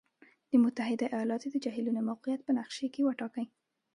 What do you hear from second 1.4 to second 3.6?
د جهیلونو موقعیت په نقشې کې وټاکئ.